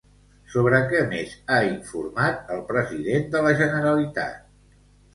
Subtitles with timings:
[0.53, 4.47] Sobre què més ha informat el president de la Generalitat?